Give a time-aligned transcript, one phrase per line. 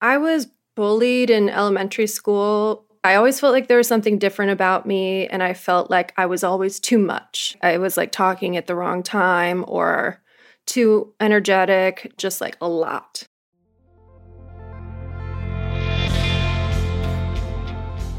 [0.00, 0.46] I was
[0.76, 2.86] bullied in elementary school.
[3.02, 6.26] I always felt like there was something different about me, and I felt like I
[6.26, 7.56] was always too much.
[7.62, 10.22] I was like talking at the wrong time or
[10.66, 13.26] too energetic, just like a lot.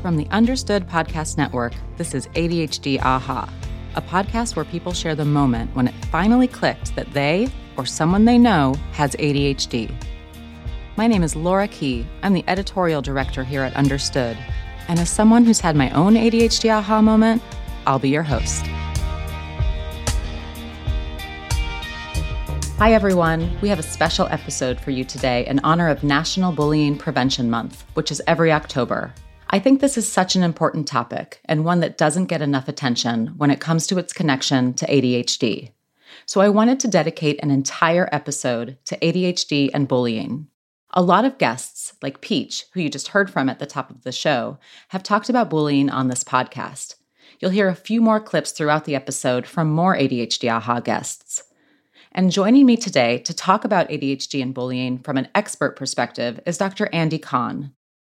[0.02, 3.50] From the Understood Podcast Network, this is ADHD Aha,
[3.96, 8.25] a podcast where people share the moment when it finally clicked that they or someone
[8.25, 9.93] they know has ADHD.
[11.00, 12.05] My name is Laura Key.
[12.23, 14.37] I'm the editorial director here at Understood.
[14.89, 17.41] And as someone who's had my own ADHD aha moment,
[17.87, 18.68] I'll be your host.
[22.79, 23.50] Hi, everyone.
[23.61, 27.86] We have a special episode for you today in honor of National Bullying Prevention Month,
[27.93, 29.13] which is every October.
[29.52, 33.27] I think this is such an important topic and one that doesn't get enough attention
[33.38, 35.72] when it comes to its connection to ADHD.
[36.25, 40.47] So I wanted to dedicate an entire episode to ADHD and bullying.
[40.92, 44.02] A lot of guests, like Peach, who you just heard from at the top of
[44.02, 46.95] the show, have talked about bullying on this podcast.
[47.39, 51.44] You'll hear a few more clips throughout the episode from more ADHD AHA guests.
[52.11, 56.58] And joining me today to talk about ADHD and bullying from an expert perspective is
[56.58, 56.89] Dr.
[56.91, 57.72] Andy Kahn.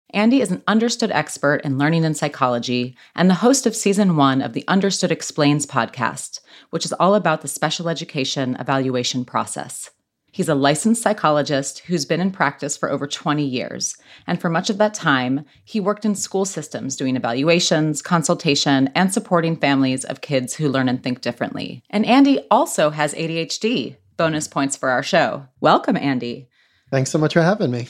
[0.09, 4.42] Andy is an understood expert in learning and psychology and the host of season one
[4.42, 6.40] of the Understood Explains podcast,
[6.72, 9.92] which is all about the special education evaluation process.
[10.34, 13.95] He's a licensed psychologist who's been in practice for over 20 years.
[14.26, 19.14] And for much of that time, he worked in school systems doing evaluations, consultation, and
[19.14, 21.84] supporting families of kids who learn and think differently.
[21.92, 23.98] And Andy also has ADHD.
[24.17, 25.45] Bonus points for our show.
[25.62, 26.50] Welcome, Andy.
[26.90, 27.90] Thanks so much for having me.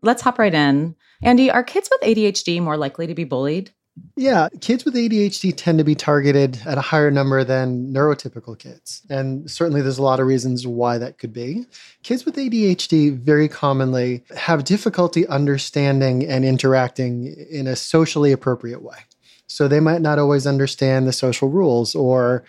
[0.00, 0.96] Let's hop right in.
[1.22, 3.72] Andy, are kids with ADHD more likely to be bullied?
[4.16, 9.02] Yeah, kids with ADHD tend to be targeted at a higher number than neurotypical kids.
[9.08, 11.66] And certainly there's a lot of reasons why that could be.
[12.02, 18.98] Kids with ADHD very commonly have difficulty understanding and interacting in a socially appropriate way.
[19.46, 22.44] So they might not always understand the social rules or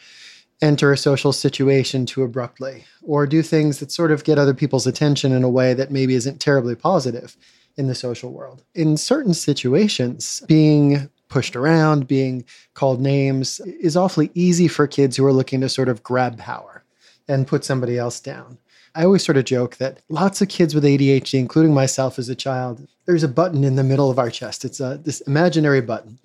[0.61, 4.87] enter a social situation too abruptly or do things that sort of get other people's
[4.87, 7.35] attention in a way that maybe isn't terribly positive
[7.77, 8.63] in the social world.
[8.73, 15.25] In certain situations, being pushed around, being called names is awfully easy for kids who
[15.25, 16.85] are looking to sort of grab power
[17.27, 18.57] and put somebody else down.
[18.95, 22.35] I always sort of joke that lots of kids with ADHD, including myself as a
[22.35, 24.63] child, there's a button in the middle of our chest.
[24.63, 26.19] It's a, this imaginary button.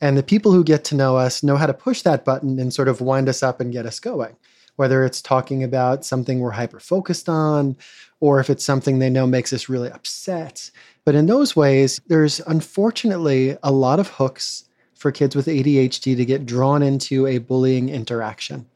[0.00, 2.72] And the people who get to know us know how to push that button and
[2.72, 4.36] sort of wind us up and get us going,
[4.76, 7.76] whether it's talking about something we're hyper focused on
[8.20, 10.70] or if it's something they know makes us really upset.
[11.04, 14.64] But in those ways, there's unfortunately a lot of hooks
[14.94, 18.66] for kids with ADHD to get drawn into a bullying interaction.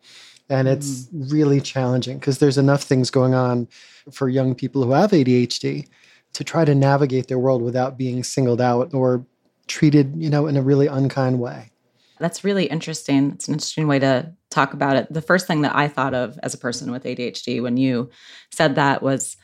[0.51, 1.33] And it's mm.
[1.33, 3.69] really challenging because there's enough things going on
[4.11, 5.89] for young people who have ADHD
[6.35, 9.25] to try to navigate their world without being singled out or
[9.67, 11.71] treated, you know, in a really unkind way.
[12.19, 13.33] That's really interesting.
[13.33, 15.13] It's an interesting way to talk about it.
[15.13, 18.11] The first thing that I thought of as a person with ADHD when you
[18.51, 19.37] said that was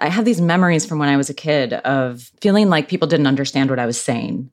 [0.00, 3.26] I have these memories from when I was a kid of feeling like people didn't
[3.26, 4.50] understand what I was saying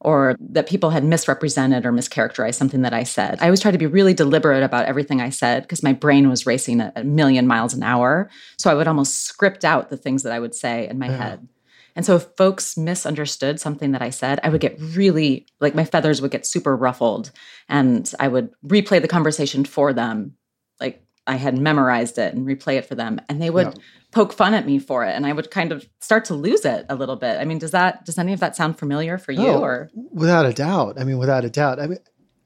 [0.00, 3.38] or that people had misrepresented or mischaracterized something that I said.
[3.40, 6.44] I always tried to be really deliberate about everything I said because my brain was
[6.44, 8.28] racing a million miles an hour.
[8.58, 11.16] So I would almost script out the things that I would say in my yeah.
[11.16, 11.48] head.
[11.94, 15.84] And so if folks misunderstood something that I said, I would get really like my
[15.84, 17.30] feathers would get super ruffled
[17.68, 20.36] and I would replay the conversation for them.
[20.80, 23.82] Like I had memorized it and replay it for them and they would yeah.
[24.10, 26.86] poke fun at me for it and i would kind of start to lose it
[26.88, 27.38] a little bit.
[27.38, 29.90] I mean does that does any of that sound familiar for you oh, or?
[29.94, 30.98] without a doubt.
[30.98, 31.78] I mean without a doubt.
[31.78, 31.98] I mean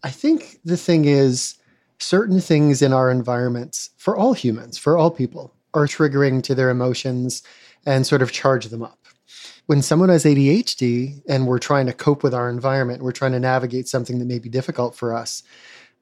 [0.03, 1.57] i think the thing is
[1.99, 6.69] certain things in our environments for all humans for all people are triggering to their
[6.71, 7.43] emotions
[7.87, 9.06] and sort of charge them up
[9.67, 13.41] when someone has adhd and we're trying to cope with our environment we're trying to
[13.41, 15.43] navigate something that may be difficult for us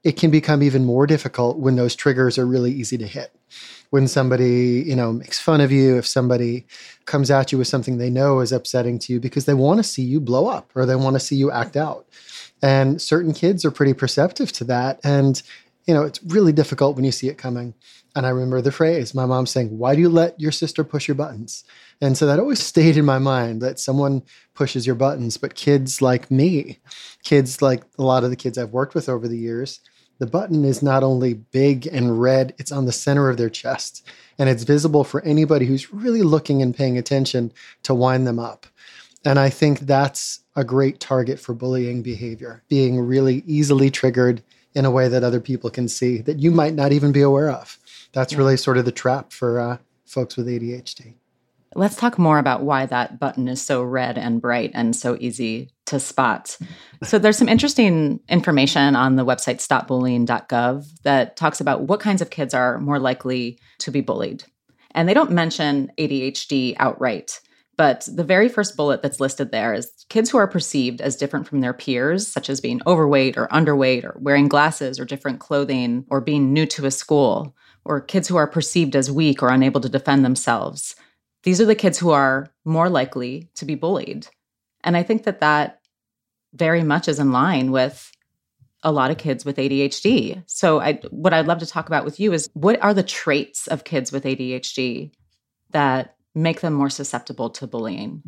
[0.02, 3.34] it can become even more difficult when those triggers are really easy to hit
[3.94, 6.66] when somebody, you know, makes fun of you, if somebody
[7.04, 9.84] comes at you with something they know is upsetting to you because they want to
[9.84, 12.04] see you blow up or they want to see you act out.
[12.60, 14.98] And certain kids are pretty perceptive to that.
[15.04, 15.40] And,
[15.86, 17.72] you know, it's really difficult when you see it coming.
[18.16, 21.06] And I remember the phrase, my mom saying, Why do you let your sister push
[21.06, 21.62] your buttons?
[22.00, 24.22] And so that always stayed in my mind that someone
[24.54, 25.36] pushes your buttons.
[25.36, 26.78] But kids like me,
[27.22, 29.80] kids like a lot of the kids I've worked with over the years,
[30.18, 34.06] the button is not only big and red, it's on the center of their chest.
[34.38, 37.52] And it's visible for anybody who's really looking and paying attention
[37.82, 38.66] to wind them up.
[39.24, 44.42] And I think that's a great target for bullying behavior, being really easily triggered
[44.74, 47.50] in a way that other people can see that you might not even be aware
[47.50, 47.78] of.
[48.12, 48.38] That's yeah.
[48.38, 51.14] really sort of the trap for uh, folks with ADHD.
[51.76, 55.70] Let's talk more about why that button is so red and bright and so easy
[55.86, 56.56] to spot.
[57.02, 62.30] So, there's some interesting information on the website stopbullying.gov that talks about what kinds of
[62.30, 64.44] kids are more likely to be bullied.
[64.92, 67.40] And they don't mention ADHD outright.
[67.76, 71.48] But the very first bullet that's listed there is kids who are perceived as different
[71.48, 76.04] from their peers, such as being overweight or underweight or wearing glasses or different clothing
[76.08, 79.80] or being new to a school, or kids who are perceived as weak or unable
[79.80, 80.94] to defend themselves.
[81.44, 84.26] These are the kids who are more likely to be bullied.
[84.82, 85.80] And I think that that
[86.52, 88.10] very much is in line with
[88.82, 90.42] a lot of kids with ADHD.
[90.46, 93.66] So I what I'd love to talk about with you is what are the traits
[93.66, 95.12] of kids with ADHD
[95.70, 98.22] that make them more susceptible to bullying?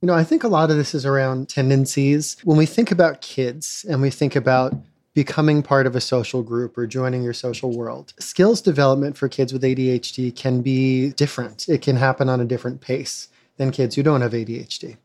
[0.00, 2.36] You know, I think a lot of this is around tendencies.
[2.44, 4.74] When we think about kids and we think about
[5.20, 9.52] becoming part of a social group or joining your social world, skills development for kids
[9.52, 11.68] with ADHD can be different.
[11.68, 13.28] It can happen on a different pace
[13.58, 14.96] than kids who don't have ADHD.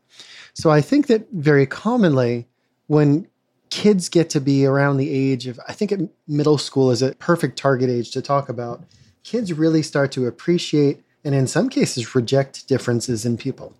[0.54, 2.48] So I think that very commonly
[2.86, 3.28] when
[3.68, 5.92] kids get to be around the age of, I think
[6.26, 8.84] middle school is a perfect target age to talk about,
[9.22, 13.74] kids really start to appreciate and in some cases reject differences in people.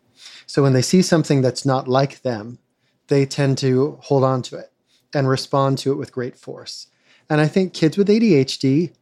[0.44, 2.58] So when they see something that's not like them,
[3.06, 4.70] they tend to hold on to it
[5.14, 6.88] and respond to it with great force.
[7.28, 8.92] And I think kids with ADHD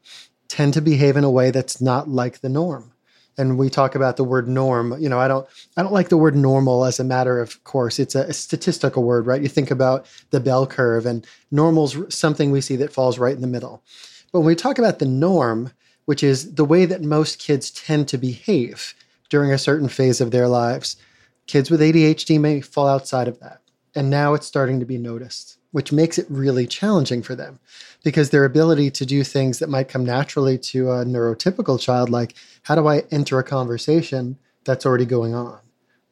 [0.48, 2.92] tend to behave in a way that's not like the norm.
[3.36, 4.94] And we talk about the word norm.
[5.00, 5.46] You know, I don't
[5.76, 7.98] I don't like the word normal as a matter of course.
[7.98, 9.42] It's a, a statistical word, right?
[9.42, 13.40] You think about the bell curve and normal's something we see that falls right in
[13.40, 13.82] the middle.
[14.32, 15.72] But when we talk about the norm,
[16.04, 18.94] which is the way that most kids tend to behave
[19.28, 20.96] during a certain phase of their lives.
[21.46, 23.60] Kids with ADHD may fall outside of that.
[23.94, 27.58] And now it's starting to be noticed, which makes it really challenging for them
[28.04, 32.36] because their ability to do things that might come naturally to a neurotypical child, like
[32.62, 35.58] how do I enter a conversation that's already going on?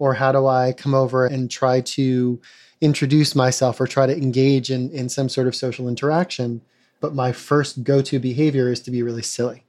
[0.00, 2.40] Or how do I come over and try to
[2.80, 6.60] introduce myself or try to engage in, in some sort of social interaction?
[7.00, 9.62] But my first go to behavior is to be really silly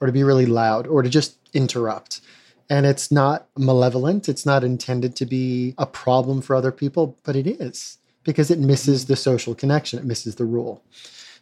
[0.00, 2.20] or to be really loud or to just interrupt.
[2.68, 4.28] And it's not malevolent.
[4.28, 7.98] It's not intended to be a problem for other people, but it is
[8.30, 10.84] because it misses the social connection, it misses the rule.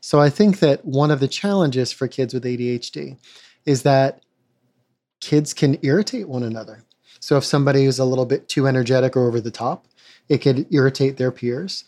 [0.01, 3.19] So I think that one of the challenges for kids with ADHD
[3.67, 4.23] is that
[5.21, 6.85] kids can irritate one another.
[7.21, 9.85] So if somebody is a little bit too energetic or over the top,
[10.31, 11.85] it could irritate their peers.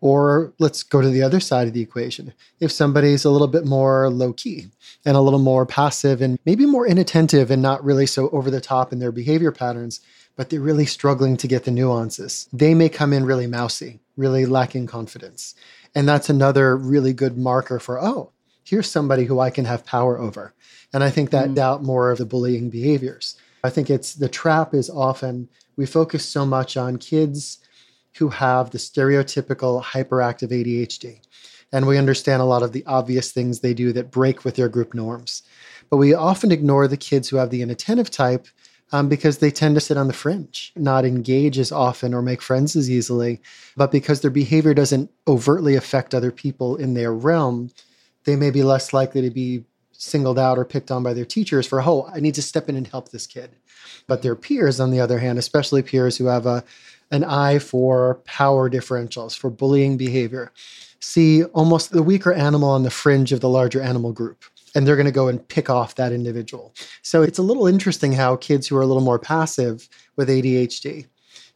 [0.00, 2.32] Or let's go to the other side of the equation.
[2.58, 4.68] If somebody's a little bit more low key
[5.04, 8.60] and a little more passive and maybe more inattentive and not really so over the
[8.60, 10.00] top in their behavior patterns,
[10.36, 14.46] but they're really struggling to get the nuances, they may come in really mousy, really
[14.46, 15.54] lacking confidence.
[15.94, 18.32] And that's another really good marker for, oh,
[18.64, 20.54] here's somebody who I can have power over.
[20.94, 21.54] And I think that mm.
[21.56, 23.36] doubt more of the bullying behaviors.
[23.62, 27.58] I think it's the trap is often we focus so much on kids
[28.18, 31.20] who have the stereotypical hyperactive ADHD.
[31.72, 34.68] And we understand a lot of the obvious things they do that break with their
[34.68, 35.42] group norms.
[35.88, 38.46] But we often ignore the kids who have the inattentive type
[38.92, 42.42] um, because they tend to sit on the fringe, not engage as often or make
[42.42, 43.40] friends as easily.
[43.76, 47.70] But because their behavior doesn't overtly affect other people in their realm,
[48.24, 51.66] they may be less likely to be singled out or picked on by their teachers
[51.66, 53.50] for, oh, I need to step in and help this kid.
[54.06, 56.64] But their peers, on the other hand, especially peers who have a
[57.10, 60.52] an eye for power differentials, for bullying behavior.
[61.00, 64.44] See almost the weaker animal on the fringe of the larger animal group.
[64.74, 66.72] And they're going to go and pick off that individual.
[67.02, 71.06] So it's a little interesting how kids who are a little more passive with ADHD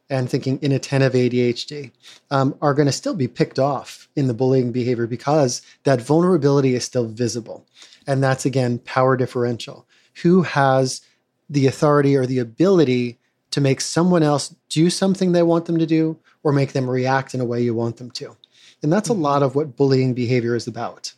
[0.09, 1.91] and thinking inattentive ADHD
[2.31, 6.75] um, are going to still be picked off in the bullying behavior because that vulnerability
[6.75, 7.65] is still visible.
[8.05, 9.87] And that's again power differential.
[10.21, 11.01] Who has
[11.49, 13.19] the authority or the ability
[13.55, 17.33] to make someone else do something they want them to do or make them react
[17.33, 18.35] in a way you want them to.
[18.83, 19.21] And that's a mm-hmm.
[19.21, 21.13] lot of what bullying behavior is about.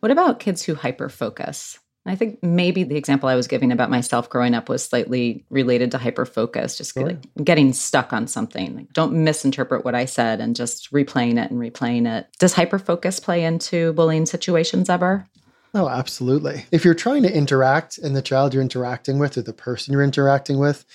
[0.00, 1.78] What about kids who hyperfocus?
[2.06, 5.90] I think maybe the example I was giving about myself growing up was slightly related
[5.90, 7.08] to hyperfocus, just sure.
[7.08, 8.74] like getting stuck on something.
[8.74, 12.26] Like, don't misinterpret what I said and just replaying it and replaying it.
[12.38, 15.26] Does hyperfocus play into bullying situations ever?
[15.74, 16.64] Oh, absolutely.
[16.70, 20.02] If you're trying to interact and the child you're interacting with or the person you're
[20.02, 20.86] interacting with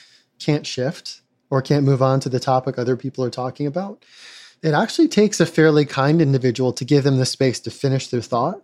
[0.44, 4.04] can't shift or can't move on to the topic other people are talking about,
[4.62, 8.22] it actually takes a fairly kind individual to give them the space to finish their
[8.22, 8.62] thought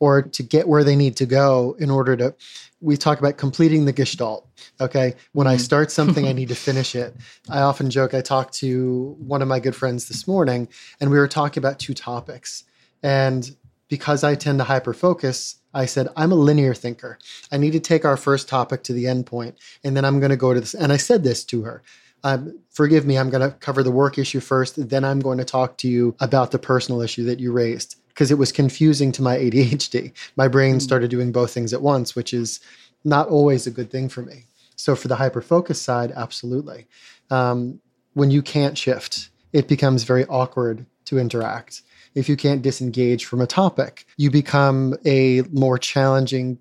[0.00, 2.34] or to get where they need to go in order to
[2.80, 4.48] we talk about completing the gestalt
[4.80, 5.60] okay when i mm-hmm.
[5.60, 7.14] start something i need to finish it
[7.50, 10.66] i often joke i talked to one of my good friends this morning
[11.00, 12.64] and we were talking about two topics
[13.02, 13.56] and
[13.90, 17.18] because I tend to hyperfocus, I said, I'm a linear thinker.
[17.52, 20.30] I need to take our first topic to the end point, and then I'm going
[20.30, 20.72] to go to this.
[20.72, 21.82] And I said this to her.
[22.22, 24.88] Um, forgive me, I'm going to cover the work issue first.
[24.88, 28.30] Then I'm going to talk to you about the personal issue that you raised because
[28.30, 30.12] it was confusing to my ADHD.
[30.36, 30.82] My brain mm.
[30.82, 32.60] started doing both things at once, which is
[33.04, 34.44] not always a good thing for me.
[34.76, 36.86] So, for the hyperfocus side, absolutely.
[37.30, 37.80] Um,
[38.14, 41.82] when you can't shift, it becomes very awkward to interact.
[42.14, 46.58] If you can't disengage from a topic, you become a more challenging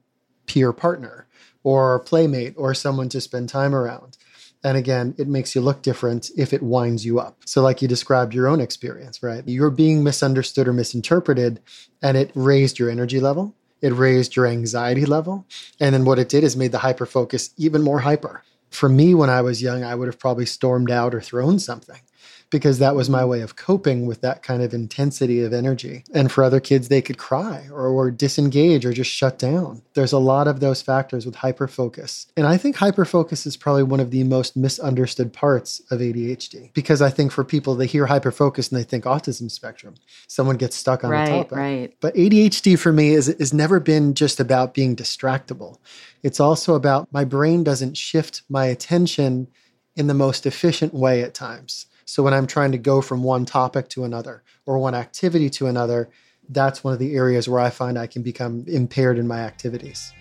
[0.48, 1.28] peer partner
[1.64, 4.18] or playmate or someone to spend time around.
[4.64, 7.38] And again, it makes you look different if it winds you up.
[7.46, 9.44] So, like you described your own experience, right?
[9.46, 11.62] You're being misunderstood or misinterpreted,
[12.02, 15.46] and it raised your energy level, it raised your anxiety level.
[15.80, 18.44] And then what it did is made the hyper focus even more hyper.
[18.70, 22.02] For me, when I was young, I would have probably stormed out or thrown something
[22.50, 26.04] because that was my way of coping with that kind of intensity of energy.
[26.14, 29.82] And for other kids, they could cry or, or disengage or just shut down.
[29.94, 32.26] There's a lot of those factors with hyperfocus.
[32.36, 37.02] And I think hyperfocus is probably one of the most misunderstood parts of ADHD because
[37.02, 39.96] I think for people, they hear hyperfocus and they think autism spectrum.
[40.28, 41.58] Someone gets stuck on right, a topic.
[41.58, 41.96] Right.
[42.02, 45.78] But ADHD for me is, is never been just about being distractible.
[46.24, 49.48] It's also about my brain doesn't shift my attention
[49.96, 51.86] in the most efficient way at times.
[52.10, 55.68] So when I'm trying to go from one topic to another or one activity to
[55.68, 56.10] another,
[56.50, 60.12] that's one of the areas where I find I can become impaired in my activities.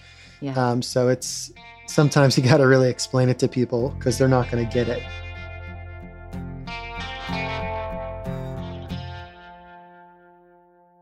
[0.43, 0.53] Yeah.
[0.53, 1.51] Um, so it's
[1.87, 4.87] sometimes you got to really explain it to people because they're not going to get
[4.87, 5.03] it.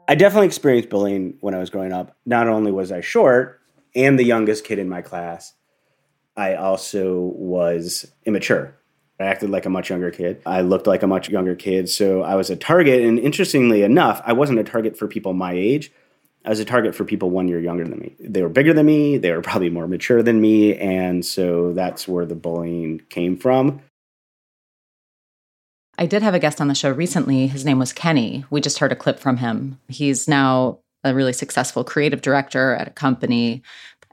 [0.06, 2.16] I definitely experienced bullying when I was growing up.
[2.24, 3.60] Not only was I short
[3.96, 5.52] and the youngest kid in my class,
[6.36, 8.78] I also was immature.
[9.18, 10.42] I acted like a much younger kid.
[10.44, 11.88] I looked like a much younger kid.
[11.88, 13.02] So I was a target.
[13.02, 15.90] And interestingly enough, I wasn't a target for people my age.
[16.44, 18.14] I was a target for people one year younger than me.
[18.20, 19.18] They were bigger than me.
[19.18, 20.76] They were probably more mature than me.
[20.76, 23.80] And so that's where the bullying came from.
[25.98, 27.46] I did have a guest on the show recently.
[27.46, 28.44] His name was Kenny.
[28.50, 29.80] We just heard a clip from him.
[29.88, 33.62] He's now a really successful creative director at a company.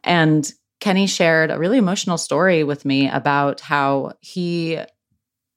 [0.04, 0.52] And
[0.84, 4.78] Kenny shared a really emotional story with me about how he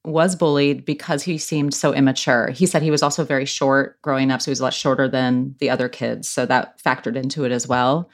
[0.05, 2.49] was bullied because he seemed so immature.
[2.51, 5.09] He said he was also very short growing up, so he was a lot shorter
[5.09, 6.29] than the other kids.
[6.29, 8.09] So that factored into it as well.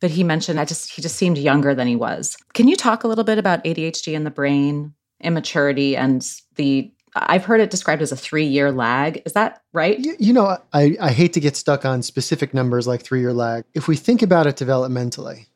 [0.00, 2.36] But he mentioned I just he just seemed younger than he was.
[2.54, 7.44] Can you talk a little bit about ADHD in the brain, immaturity, and the I've
[7.44, 9.22] heard it described as a three year lag.
[9.24, 9.96] Is that right?
[9.96, 13.32] You, you know, I, I hate to get stuck on specific numbers like three year
[13.32, 13.62] lag.
[13.74, 15.46] If we think about it developmentally,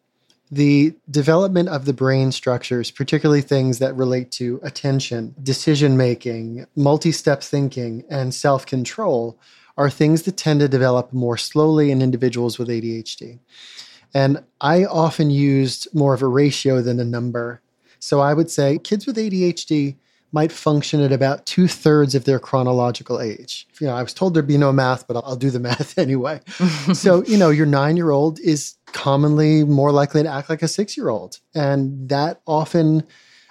[0.52, 7.11] the development of the brain structures, particularly things that relate to attention, decision making, multi
[7.11, 9.38] step thinking, and self control,
[9.78, 13.38] are things that tend to develop more slowly in individuals with ADHD.
[14.12, 17.62] And I often used more of a ratio than a number.
[17.99, 19.97] So I would say kids with ADHD
[20.33, 23.67] might function at about two thirds of their chronological age.
[23.81, 26.41] You know, I was told there'd be no math, but I'll, do the math anyway.
[26.95, 30.69] so, you know, your nine year old is commonly more likely to act like a
[30.69, 31.39] six year old.
[31.55, 33.05] And that often,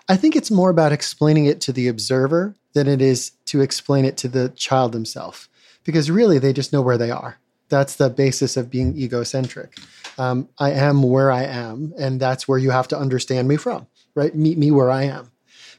[0.09, 4.05] I think it's more about explaining it to the observer than it is to explain
[4.05, 5.49] it to the child himself,
[5.83, 7.37] because really they just know where they are.
[7.69, 9.77] That's the basis of being egocentric.
[10.17, 13.87] Um, I am where I am, and that's where you have to understand me from,
[14.13, 14.35] right?
[14.35, 15.30] Meet me where I am.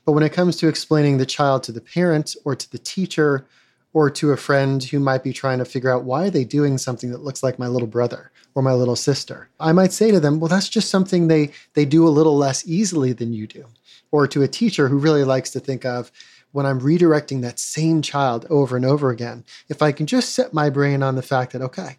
[0.05, 3.47] But when it comes to explaining the child to the parent or to the teacher
[3.93, 6.79] or to a friend who might be trying to figure out why are they doing
[6.79, 10.21] something that looks like my little brother or my little sister, I might say to
[10.21, 13.67] them, well, that's just something they, they do a little less easily than you do.
[14.11, 16.11] Or to a teacher who really likes to think of,
[16.53, 20.53] when I'm redirecting that same child over and over again, if I can just set
[20.53, 21.97] my brain on the fact that, okay,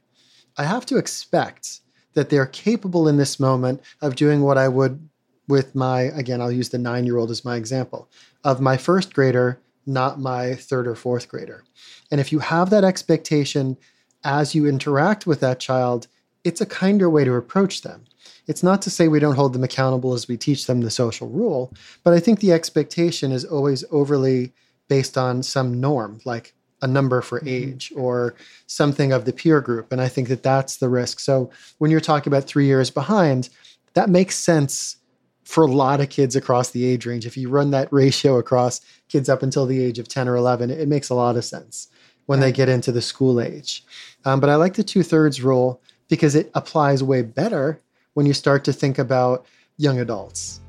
[0.57, 1.81] I have to expect
[2.13, 5.09] that they're capable in this moment of doing what I would
[5.47, 8.09] with my, again, I'll use the nine year old as my example,
[8.43, 11.63] of my first grader, not my third or fourth grader.
[12.11, 13.77] And if you have that expectation
[14.23, 16.07] as you interact with that child,
[16.43, 18.05] it's a kinder way to approach them.
[18.47, 21.29] It's not to say we don't hold them accountable as we teach them the social
[21.29, 21.73] rule,
[22.03, 24.51] but I think the expectation is always overly
[24.89, 27.47] based on some norm, like a number for mm-hmm.
[27.69, 28.35] age or
[28.67, 29.91] something of the peer group.
[29.91, 31.19] And I think that that's the risk.
[31.19, 33.49] So when you're talking about three years behind,
[33.93, 34.97] that makes sense
[35.43, 37.25] for a lot of kids across the age range.
[37.25, 40.69] If you run that ratio across kids up until the age of 10 or 11,
[40.69, 41.87] it makes a lot of sense
[42.25, 43.83] when they get into the school age.
[44.25, 47.79] Um, but I like the two thirds rule because it applies way better
[48.13, 49.45] when you start to think about
[49.77, 50.61] young adults.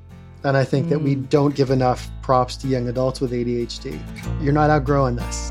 [0.42, 0.90] And I think mm.
[0.90, 1.28] that we mm.
[1.28, 4.00] don't give enough props to young adults with ADHD.
[4.42, 5.50] You're not outgrowing this.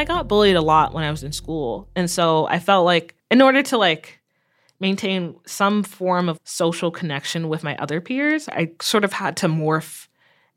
[0.00, 1.90] I got bullied a lot when I was in school.
[1.94, 4.18] And so I felt like in order to like
[4.80, 9.46] maintain some form of social connection with my other peers, I sort of had to
[9.46, 10.08] morph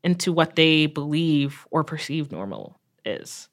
[0.02, 3.48] into what they believe or perceive normal is.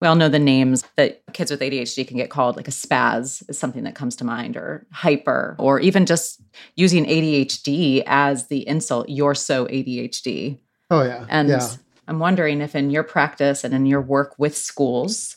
[0.00, 3.48] We all know the names that kids with ADHD can get called, like a spaz
[3.48, 6.42] is something that comes to mind, or hyper, or even just
[6.74, 10.58] using ADHD as the insult, you're so ADHD.
[10.90, 11.24] Oh, yeah.
[11.28, 11.68] And yeah.
[12.06, 15.36] I'm wondering if in your practice and in your work with schools,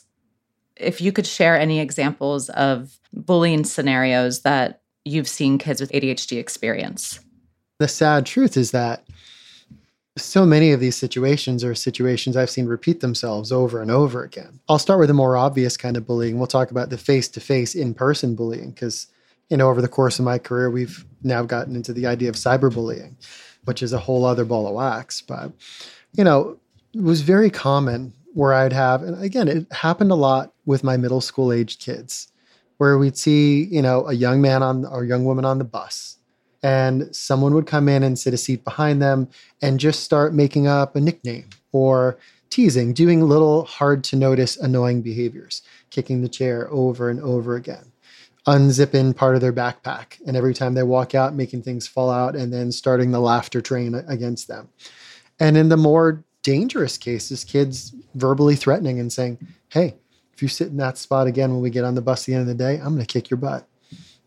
[0.76, 6.38] if you could share any examples of bullying scenarios that you've seen kids with ADHD
[6.38, 7.20] experience.
[7.78, 9.04] The sad truth is that
[10.16, 14.60] so many of these situations are situations I've seen repeat themselves over and over again.
[14.68, 16.38] I'll start with the more obvious kind of bullying.
[16.38, 19.06] We'll talk about the face to face, in person bullying, because,
[19.48, 22.34] you know, over the course of my career, we've now gotten into the idea of
[22.34, 23.14] cyberbullying,
[23.64, 25.20] which is a whole other ball of wax.
[25.22, 25.52] But,
[26.12, 26.58] you know,
[26.94, 30.96] it was very common where I'd have, and again, it happened a lot with my
[30.96, 32.28] middle school aged kids,
[32.78, 36.18] where we'd see, you know, a young man on or young woman on the bus
[36.62, 39.28] and someone would come in and sit a seat behind them
[39.62, 42.18] and just start making up a nickname or
[42.50, 47.92] teasing, doing little hard to notice annoying behaviors, kicking the chair over and over again,
[48.46, 52.34] unzipping part of their backpack, and every time they walk out, making things fall out
[52.34, 54.68] and then starting the laughter train against them.
[55.40, 59.96] And in the more dangerous cases, kids verbally threatening and saying, Hey,
[60.32, 62.34] if you sit in that spot again when we get on the bus at the
[62.34, 63.66] end of the day, I'm going to kick your butt.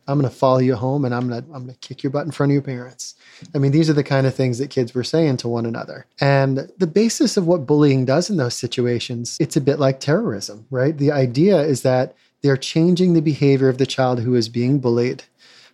[0.08, 2.12] I'm going to follow you home and I'm going to I'm going to kick your
[2.12, 3.16] butt in front of your parents.
[3.56, 6.06] I mean, these are the kind of things that kids were saying to one another.
[6.20, 10.66] And the basis of what bullying does in those situations, it's a bit like terrorism,
[10.70, 10.98] right?
[10.98, 15.24] The idea is that they're changing the behavior of the child who is being bullied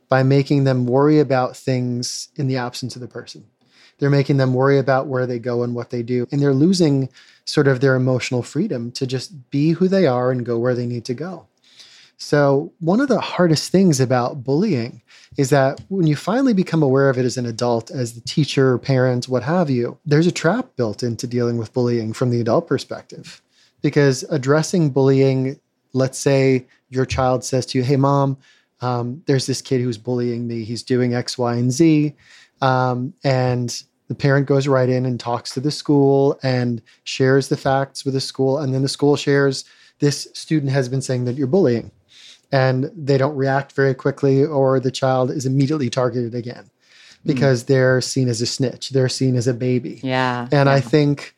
[0.10, 3.46] by making them worry about things in the absence of the person.
[3.99, 6.27] They're making them worry about where they go and what they do.
[6.31, 7.09] And they're losing
[7.45, 10.85] sort of their emotional freedom to just be who they are and go where they
[10.85, 11.47] need to go.
[12.19, 15.03] So, one of the hardest things about bullying
[15.37, 18.79] is that when you finally become aware of it as an adult, as the teacher,
[18.79, 22.67] parent, what have you, there's a trap built into dealing with bullying from the adult
[22.67, 23.41] perspective.
[23.83, 25.60] Because addressing bullying,
[25.93, 28.38] let's say your child says to you, Hey, mom,
[28.81, 30.63] um, there's this kid who's bullying me.
[30.63, 32.15] He's doing X, Y, and Z.
[32.62, 37.58] Um, and the parent goes right in and talks to the school and shares the
[37.58, 38.58] facts with the school.
[38.58, 39.65] And then the school shares
[40.00, 41.91] this student has been saying that you're bullying
[42.52, 46.70] and they don't react very quickly, or the child is immediately targeted again
[47.26, 47.67] because mm.
[47.67, 50.00] they're seen as a snitch, they're seen as a baby.
[50.02, 50.48] Yeah.
[50.52, 50.74] And yeah.
[50.74, 51.36] I think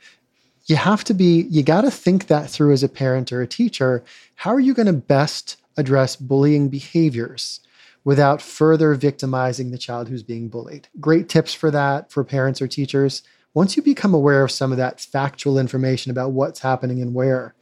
[0.67, 3.47] you have to be, you got to think that through as a parent or a
[3.47, 4.03] teacher.
[4.35, 7.59] How are you going to best address bullying behaviors?
[8.03, 10.87] Without further victimizing the child who's being bullied.
[10.99, 13.23] Great tips for that for parents or teachers.
[13.53, 17.55] Once you become aware of some of that factual information about what's happening and where,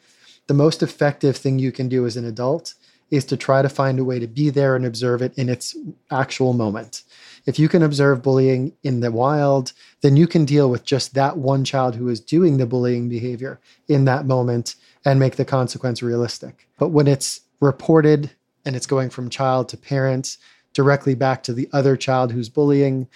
[0.48, 2.76] the most effective thing you can do as an adult
[3.10, 5.76] is to try to find a way to be there and observe it in its
[6.12, 7.04] actual moment.
[7.46, 9.72] If you can observe bullying in the wild,
[10.02, 13.62] then you can deal with just that one child who is doing the bullying behavior
[13.88, 16.68] in that moment and make the consequence realistic.
[16.78, 18.32] But when it's reported
[18.68, 20.38] and it's going from child to parent
[20.74, 23.08] directly back to the other child who's bullying,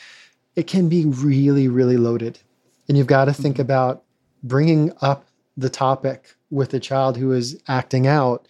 [0.56, 2.40] it can be really, really loaded.
[2.88, 3.64] And you've got to think mm-hmm.
[3.64, 4.04] about
[4.42, 8.48] bringing up the topic with the child who is acting out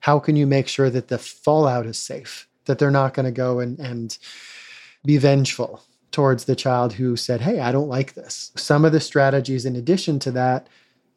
[0.00, 3.32] how can you make sure that the fallout is safe, that they're not going to
[3.32, 4.16] go and, and
[5.04, 8.52] be vengeful towards the child who said, Hey, I don't like this.
[8.54, 10.68] Some of the strategies, in addition to that,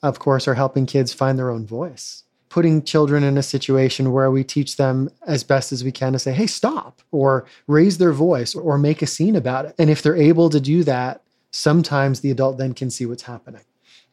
[0.02, 2.24] of course, are helping kids find their own voice.
[2.50, 6.20] Putting children in a situation where we teach them as best as we can to
[6.20, 9.76] say, hey, stop, or raise their voice, or make a scene about it.
[9.78, 13.64] And if they're able to do that, sometimes the adult then can see what's happening.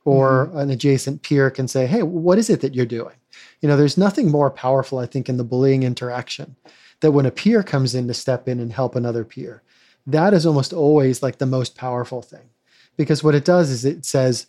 [0.04, 0.58] Or mm-hmm.
[0.58, 3.14] an adjacent peer can say, hey, what is it that you're doing?
[3.60, 6.56] You know, there's nothing more powerful, I think, in the bullying interaction
[7.00, 9.62] that when a peer comes in to step in and help another peer,
[10.06, 12.50] that is almost always like the most powerful thing.
[12.96, 14.46] Because what it does is it says,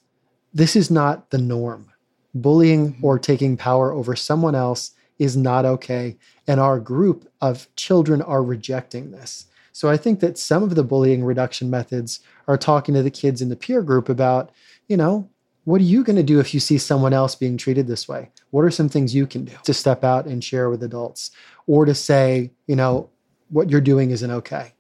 [0.54, 1.92] this is not the norm.
[2.36, 6.18] Bullying or taking power over someone else is not okay.
[6.48, 9.46] And our group of children are rejecting this.
[9.72, 13.42] So I think that some of the bullying reduction methods are talking to the kids
[13.42, 14.52] in the peer group about,
[14.88, 15.30] you know,
[15.66, 18.30] what are you going to do if you see someone else being treated this way?
[18.52, 21.32] What are some things you can do to step out and share with adults
[21.68, 23.10] or to say, you know,
[23.50, 24.74] what you're doing isn't okay?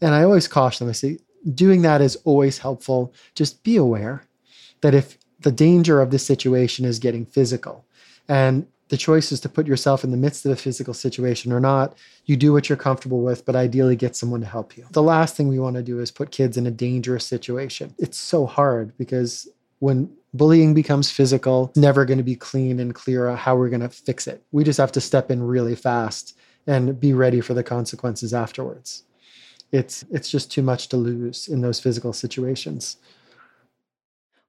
[0.00, 1.18] And I always caution them, I say,
[1.54, 3.14] doing that is always helpful.
[3.34, 4.24] Just be aware
[4.80, 7.84] that if the danger of this situation is getting physical
[8.28, 11.60] and the choice is to put yourself in the midst of a physical situation or
[11.60, 14.86] not, you do what you're comfortable with, but ideally get someone to help you.
[14.92, 17.94] The last thing we want to do is put kids in a dangerous situation.
[17.98, 19.48] It's so hard because
[19.80, 23.88] when Bullying becomes physical, never going to be clean and clear how we're going to
[23.88, 24.42] fix it.
[24.52, 29.04] We just have to step in really fast and be ready for the consequences afterwards.
[29.70, 32.96] It's it's just too much to lose in those physical situations.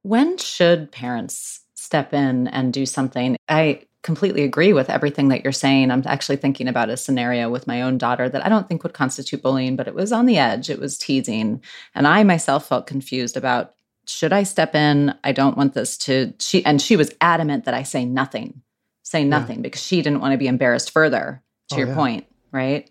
[0.03, 3.37] When should parents step in and do something?
[3.47, 5.91] I completely agree with everything that you're saying.
[5.91, 8.93] I'm actually thinking about a scenario with my own daughter that I don't think would
[8.93, 10.69] constitute bullying, but it was on the edge.
[10.69, 11.61] It was teasing.
[11.93, 13.73] And I myself felt confused about
[14.07, 15.13] should I step in?
[15.23, 18.61] I don't want this to she and she was adamant that I say nothing.
[19.03, 19.63] Say nothing yeah.
[19.63, 21.95] because she didn't want to be embarrassed further, to oh, your yeah.
[21.95, 22.89] point, right?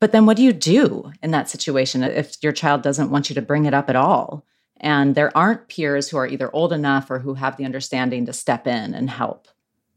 [0.00, 3.34] But then what do you do in that situation if your child doesn't want you
[3.34, 4.44] to bring it up at all?
[4.80, 8.32] And there aren't peers who are either old enough or who have the understanding to
[8.32, 9.48] step in and help.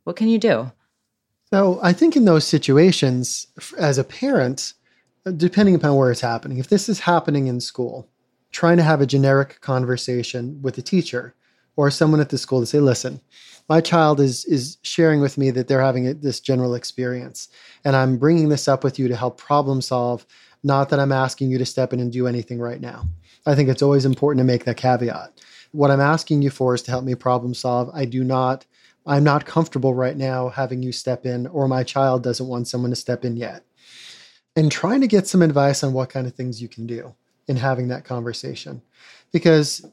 [0.04, 0.72] What can you do?
[1.52, 4.74] So I think in those situations, as a parent,
[5.26, 8.10] uh, depending upon where it's happening, if this is happening in school,
[8.52, 11.36] trying to have a generic conversation with a teacher
[11.76, 13.22] or someone at the school to say, listen,
[13.70, 17.50] my child is is sharing with me that they're having a, this general experience
[17.86, 20.26] and i'm bringing this up with you to help problem solve
[20.64, 23.06] not that i'm asking you to step in and do anything right now
[23.46, 25.32] i think it's always important to make that caveat
[25.72, 28.66] what i'm asking you for is to help me problem solve i do not
[29.06, 32.92] I'm not comfortable right now having you step in, or my child doesn't want someone
[32.92, 33.64] to step in yet.
[34.56, 37.14] And trying to get some advice on what kind of things you can do
[37.48, 38.82] in having that conversation.
[39.32, 39.86] Because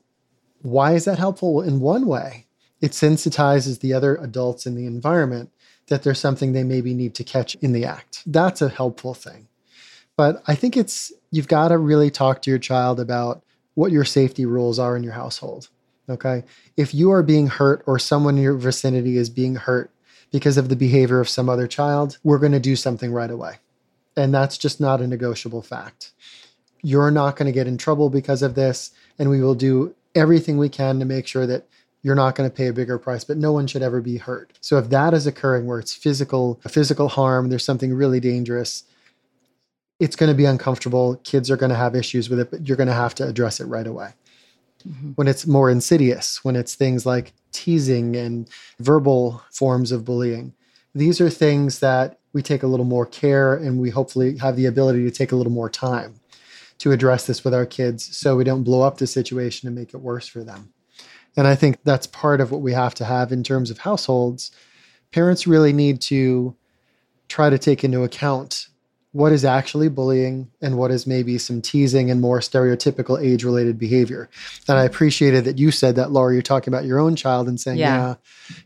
[0.63, 1.63] why is that helpful?
[1.63, 2.47] In one way,
[2.81, 5.51] it sensitizes the other adults in the environment
[5.89, 8.23] that there's something they maybe need to catch in the act.
[8.27, 9.49] That's a helpful thing.
[10.17, 13.43] But I think it's, you've got to really talk to your child about
[13.75, 15.69] what your safety rules are in your household.
[16.09, 16.45] Okay.
[16.77, 19.91] If you are being hurt or someone in your vicinity is being hurt
[20.33, 23.57] because of the behavior of some other child, we're going to do something right away.
[24.17, 26.13] And that's just not a negotiable fact.
[26.83, 28.91] You're not going to get in trouble because of this.
[29.19, 31.67] And we will do everything we can to make sure that
[32.03, 34.53] you're not going to pay a bigger price, but no one should ever be hurt.
[34.61, 38.85] So if that is occurring where it's physical, physical harm, there's something really dangerous,
[40.01, 41.17] it's going to be uncomfortable.
[41.25, 43.61] Kids are going to have issues with it, but you're going to have to address
[43.61, 44.15] it right away
[44.89, 45.11] mm-hmm.
[45.11, 50.55] when it's more insidious, when it's things like teasing and verbal forms of bullying.
[50.95, 54.67] These are things that we take a little more care and we hopefully have the
[54.67, 56.15] ability to take a little more time
[56.79, 59.93] to address this with our kids so we don't blow up the situation and make
[59.93, 60.73] it worse for them.
[61.37, 64.51] And I think that's part of what we have to have in terms of households.
[65.13, 66.57] Parents really need to
[67.29, 68.70] try to take into account
[69.13, 73.79] what is actually bullying and what is maybe some teasing and more stereotypical age related
[73.79, 74.31] behavior.
[74.69, 77.61] And I appreciated that you said that, Laura, you're talking about your own child and
[77.61, 78.15] saying, yeah, yeah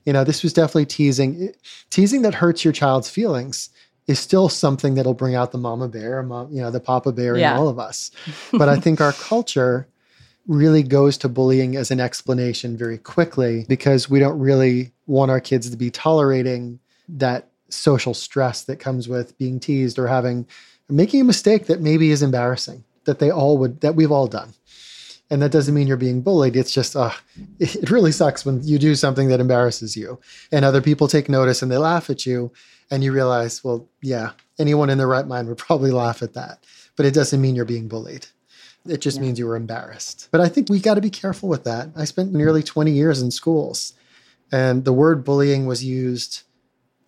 [0.04, 1.52] you know, this was definitely teasing.
[1.88, 3.70] Teasing that hurts your child's feelings
[4.06, 7.38] is still something that'll bring out the mama bear, mom, you know, the papa bear
[7.38, 7.52] yeah.
[7.52, 8.10] in all of us.
[8.52, 9.88] But I think our culture
[10.46, 15.40] really goes to bullying as an explanation very quickly because we don't really want our
[15.40, 20.46] kids to be tolerating that social stress that comes with being teased or having
[20.88, 24.54] making a mistake that maybe is embarrassing that they all would that we've all done.
[25.30, 26.54] And that doesn't mean you're being bullied.
[26.54, 27.12] It's just uh,
[27.58, 30.20] it really sucks when you do something that embarrasses you
[30.52, 32.52] and other people take notice and they laugh at you
[32.90, 36.64] and you realize well yeah anyone in their right mind would probably laugh at that.
[36.96, 38.26] But it doesn't mean you're being bullied.
[38.86, 39.22] It just yeah.
[39.22, 40.28] means you were embarrassed.
[40.30, 41.88] But i think we got to be careful with that.
[41.96, 43.94] I spent nearly 20 years in schools
[44.52, 46.42] and the word bullying was used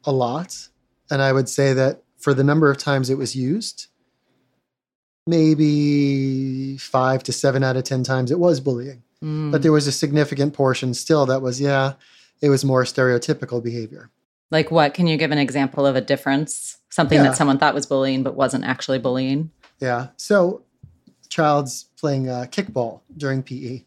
[0.07, 0.69] a lot.
[1.11, 3.87] And I would say that for the number of times it was used,
[5.27, 9.03] maybe five to seven out of 10 times it was bullying.
[9.23, 9.51] Mm.
[9.51, 11.95] But there was a significant portion still that was, yeah,
[12.41, 14.11] it was more stereotypical behavior.
[14.51, 14.95] Like what?
[14.95, 16.79] Can you give an example of a difference?
[16.91, 17.25] Something yeah.
[17.25, 19.51] that someone thought was bullying but wasn't actually bullying?
[19.81, 20.09] Yeah.
[20.17, 20.63] So,
[21.29, 23.83] child's playing uh, kickball during PE,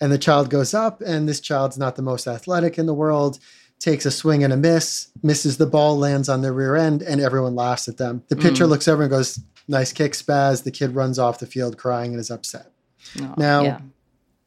[0.00, 3.38] and the child goes up, and this child's not the most athletic in the world
[3.80, 7.20] takes a swing and a miss, misses the ball, lands on their rear end, and
[7.20, 8.22] everyone laughs at them.
[8.28, 8.68] The pitcher mm.
[8.68, 9.40] looks over and goes,
[9.70, 10.64] Nice kick, Spaz.
[10.64, 12.72] The kid runs off the field crying and is upset.
[13.20, 13.80] Oh, now, yeah.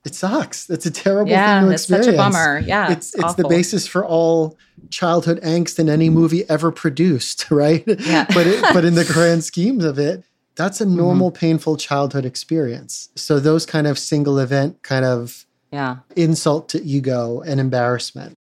[0.06, 0.70] it sucks.
[0.70, 2.06] It's a terrible yeah, thing to experience.
[2.08, 2.60] such a bummer.
[2.60, 2.92] Yeah.
[2.92, 4.58] It's, it's, it's the basis for all
[4.90, 7.84] childhood angst in any movie ever produced, right?
[7.88, 8.26] Yeah.
[8.34, 11.40] but, it, but in the grand schemes of it, that's a normal, mm-hmm.
[11.40, 13.10] painful childhood experience.
[13.16, 15.98] So those kind of single event kind of yeah.
[16.18, 18.38] insult to ego and embarrassment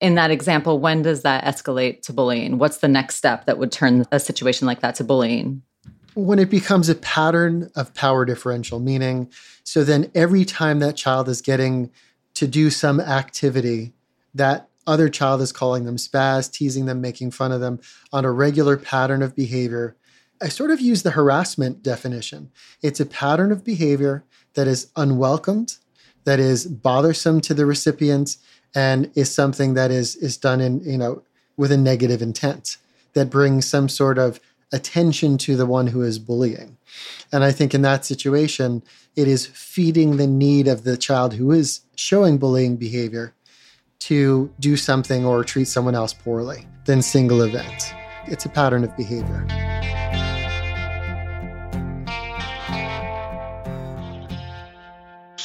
[0.00, 2.58] in that example, when does that escalate to bullying?
[2.58, 5.62] What's the next step that would turn a situation like that to bullying?
[6.14, 9.30] When it becomes a pattern of power differential, meaning,
[9.64, 11.90] so then every time that child is getting
[12.34, 13.92] to do some activity,
[14.34, 17.80] that other child is calling them spaz, teasing them, making fun of them
[18.12, 19.96] on a regular pattern of behavior.
[20.40, 22.50] I sort of use the harassment definition.
[22.82, 25.76] It's a pattern of behavior that is unwelcomed,
[26.24, 28.36] that is bothersome to the recipient,
[28.74, 31.22] and is something that is is done in you know
[31.56, 32.76] with a negative intent
[33.14, 34.40] that brings some sort of
[34.72, 36.76] attention to the one who is bullying.
[37.32, 38.82] And i think in that situation
[39.14, 43.34] it is feeding the need of the child who is showing bullying behavior
[43.98, 47.94] to do something or treat someone else poorly than single event.
[48.26, 49.46] It's a pattern of behavior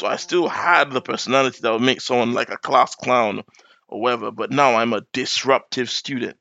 [0.02, 3.44] So I still had the personality that would make someone like a class clown
[3.88, 6.38] or whatever, but now I'm a disruptive student.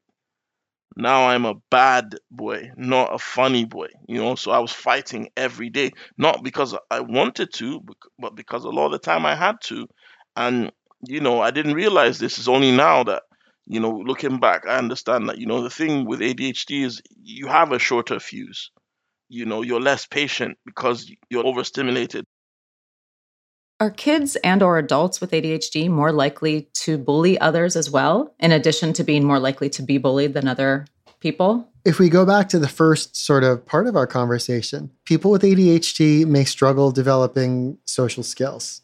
[0.96, 4.34] Now I'm a bad boy, not a funny boy, you know.
[4.36, 7.84] So I was fighting every day, not because I wanted to,
[8.18, 9.86] but because a lot of the time I had to.
[10.36, 10.72] And,
[11.06, 13.24] you know, I didn't realize this is only now that,
[13.66, 17.46] you know, looking back, I understand that, you know, the thing with ADHD is you
[17.48, 18.70] have a shorter fuse.
[19.28, 22.24] You know, you're less patient because you're overstimulated.
[23.80, 28.52] Are kids and or adults with ADHD more likely to bully others as well in
[28.52, 30.86] addition to being more likely to be bullied than other
[31.18, 31.66] people?
[31.86, 35.40] If we go back to the first sort of part of our conversation, people with
[35.40, 38.82] ADHD may struggle developing social skills.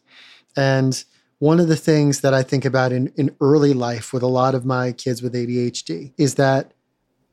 [0.56, 1.04] And
[1.40, 4.54] one of the things that I think about in, in early life with a lot
[4.54, 6.72] of my kids with ADHD is that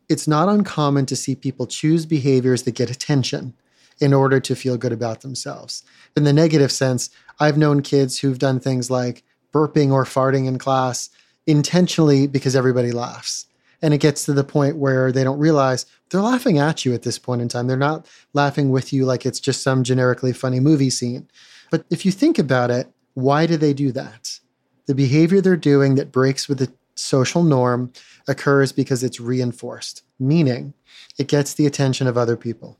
[0.09, 3.53] it's not uncommon to see people choose behaviors that get attention
[3.99, 5.83] in order to feel good about themselves.
[6.17, 10.57] In the negative sense, I've known kids who've done things like burping or farting in
[10.57, 11.09] class
[11.47, 13.45] intentionally because everybody laughs.
[13.81, 17.03] And it gets to the point where they don't realize they're laughing at you at
[17.03, 17.67] this point in time.
[17.67, 21.27] They're not laughing with you like it's just some generically funny movie scene.
[21.69, 24.39] But if you think about it, why do they do that?
[24.85, 27.91] The behavior they're doing that breaks with the social norm
[28.27, 30.73] occurs because it's reinforced, meaning
[31.17, 32.77] it gets the attention of other people.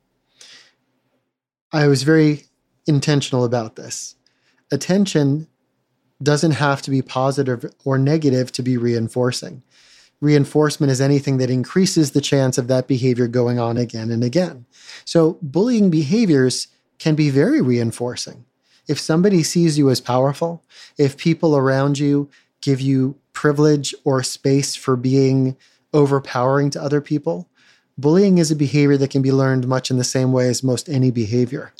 [1.72, 2.46] I was very
[2.86, 4.16] intentional about this.
[4.72, 5.48] Attention
[6.22, 9.64] doesn't have to be positive or negative to be reinforcing.
[10.22, 14.66] Reinforcement is anything that increases the chance of that behavior going on again and again.
[15.04, 18.46] So, bullying behaviors can be very reinforcing.
[18.88, 20.64] If somebody sees you as powerful,
[20.98, 22.30] if people around you
[22.62, 25.58] give you privilege or space for being
[25.94, 27.50] overpowering to other people,
[27.98, 30.90] bullying is a behavior that can be learned much in the same way as most
[30.90, 31.74] any behavior.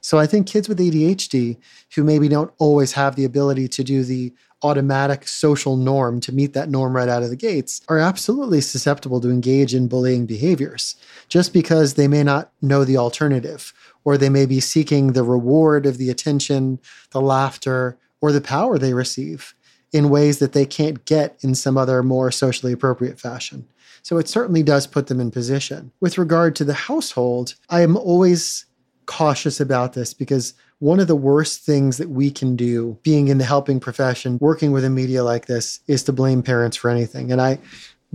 [0.00, 1.56] So I think kids with ADHD
[1.94, 6.52] who maybe don't always have the ability to do the automatic social norm to meet
[6.54, 10.96] that norm right out of the gates are absolutely susceptible to engage in bullying behaviors
[11.28, 13.72] just because they may not know the alternative
[14.04, 16.78] or they may be seeking the reward of the attention,
[17.10, 19.54] the laughter, or the power they receive
[19.92, 23.66] in ways that they can't get in some other more socially appropriate fashion.
[24.06, 25.90] So it certainly does put them in position.
[25.98, 28.64] With regard to the household, I am always
[29.06, 33.38] cautious about this because one of the worst things that we can do being in
[33.38, 37.32] the helping profession, working with a media like this, is to blame parents for anything.
[37.32, 37.58] And I,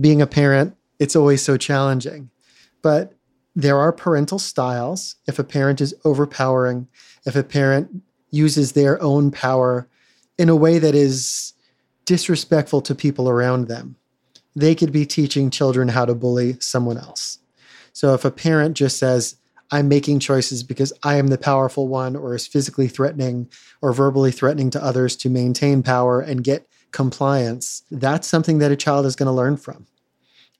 [0.00, 2.30] being a parent, it's always so challenging.
[2.80, 3.12] But
[3.54, 5.16] there are parental styles.
[5.26, 6.88] If a parent is overpowering,
[7.26, 9.86] if a parent uses their own power
[10.38, 11.52] in a way that is
[12.06, 13.96] disrespectful to people around them,
[14.54, 17.38] they could be teaching children how to bully someone else.
[17.92, 19.36] So if a parent just says,
[19.70, 23.48] I'm making choices because I am the powerful one, or is physically threatening
[23.80, 28.76] or verbally threatening to others to maintain power and get compliance, that's something that a
[28.76, 29.86] child is going to learn from.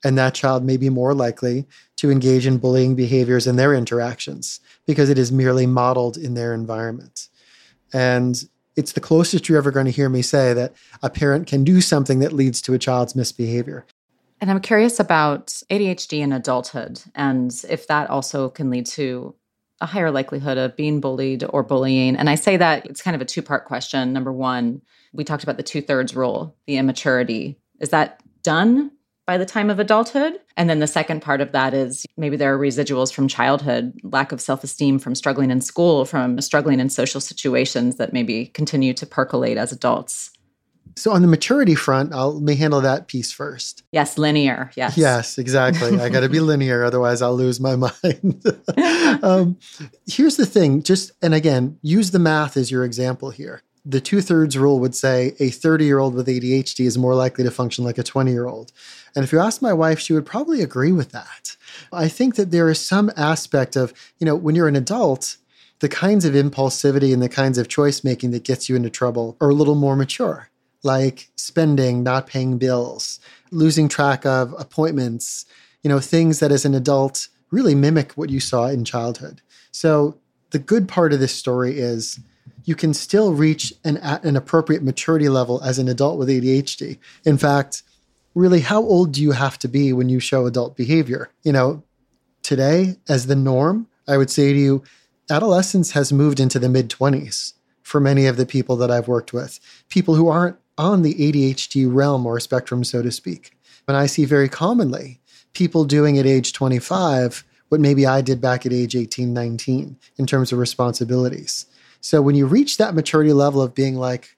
[0.03, 1.65] And that child may be more likely
[1.97, 6.53] to engage in bullying behaviors in their interactions because it is merely modeled in their
[6.53, 7.29] environment.
[7.93, 8.43] And
[8.75, 11.81] it's the closest you're ever going to hear me say that a parent can do
[11.81, 13.85] something that leads to a child's misbehavior.
[14.41, 19.35] And I'm curious about ADHD in adulthood and if that also can lead to
[19.79, 22.15] a higher likelihood of being bullied or bullying.
[22.15, 24.13] And I say that it's kind of a two part question.
[24.13, 24.81] Number one,
[25.11, 27.57] we talked about the two thirds rule, the immaturity.
[27.79, 28.91] Is that done
[29.25, 30.39] by the time of adulthood.
[30.57, 34.31] And then the second part of that is maybe there are residuals from childhood, lack
[34.31, 38.93] of self esteem from struggling in school, from struggling in social situations that maybe continue
[38.93, 40.31] to percolate as adults.
[40.95, 43.83] So on the maturity front, I'll let me handle that piece first.
[43.91, 44.69] Yes, linear.
[44.75, 44.95] Yes.
[44.95, 45.99] Yes, exactly.
[45.99, 48.45] I got to be linear, otherwise I'll lose my mind.
[49.23, 49.57] um,
[50.05, 54.21] here's the thing: just and again, use the math as your example here the two
[54.21, 57.83] thirds rule would say a 30 year old with ADHD is more likely to function
[57.83, 58.71] like a 20 year old.
[59.15, 61.55] And if you ask my wife, she would probably agree with that.
[61.91, 65.37] I think that there is some aspect of, you know, when you're an adult,
[65.79, 69.35] the kinds of impulsivity and the kinds of choice making that gets you into trouble
[69.41, 70.49] are a little more mature,
[70.81, 73.19] like spending, not paying bills,
[73.51, 75.45] losing track of appointments,
[75.81, 79.41] you know, things that as an adult really mimic what you saw in childhood.
[79.71, 80.17] So
[80.51, 82.19] the good part of this story is
[82.65, 86.97] you can still reach an, an appropriate maturity level as an adult with ADHD.
[87.25, 87.83] In fact,
[88.35, 91.29] really, how old do you have to be when you show adult behavior?
[91.43, 91.83] You know,
[92.41, 94.83] today, as the norm, I would say to you,
[95.29, 99.33] adolescence has moved into the mid 20s for many of the people that I've worked
[99.33, 103.57] with, people who aren't on the ADHD realm or spectrum, so to speak.
[103.87, 105.19] And I see very commonly
[105.53, 110.25] people doing at age 25 what maybe I did back at age 18, 19 in
[110.25, 111.65] terms of responsibilities.
[112.03, 114.35] So when you reach that maturity level of being like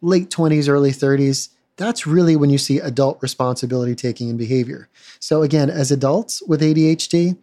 [0.00, 4.88] late 20s, early 30s, that's really when you see adult responsibility taking and behavior.
[5.20, 7.36] So again, as adults with ADHD,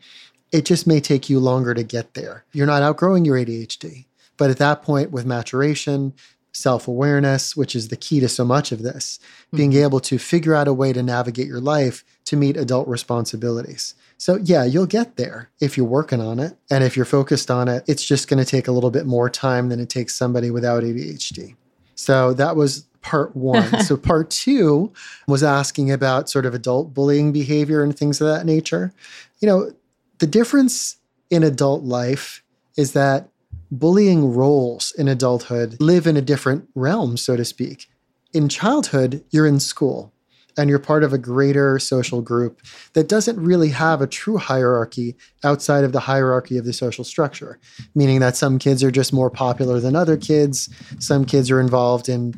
[0.52, 2.46] it just may take you longer to get there.
[2.52, 4.06] You're not outgrowing your ADHD.
[4.38, 6.14] But at that point, with maturation,
[6.52, 9.58] self awareness, which is the key to so much of this, mm-hmm.
[9.58, 13.96] being able to figure out a way to navigate your life to meet adult responsibilities.
[14.18, 16.58] So, yeah, you'll get there if you're working on it.
[16.70, 19.30] And if you're focused on it, it's just going to take a little bit more
[19.30, 21.56] time than it takes somebody without ADHD.
[21.96, 23.82] So, that was part one.
[23.84, 24.92] so, part two
[25.28, 28.94] was asking about sort of adult bullying behavior and things of that nature.
[29.40, 29.72] You know,
[30.18, 30.98] the difference
[31.30, 32.44] in adult life
[32.76, 33.29] is that
[33.72, 37.88] bullying roles in adulthood live in a different realm, so to speak.
[38.34, 40.14] In childhood, you're in school
[40.58, 42.62] and you're part of a greater social group
[42.94, 47.60] that doesn't really have a true hierarchy outside of the hierarchy of the social structure,
[47.96, 50.70] meaning that some kids are just more popular than other kids.
[51.00, 52.34] Some kids are involved in